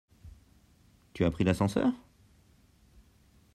[1.13, 1.93] Tu as pris l’ascenseur?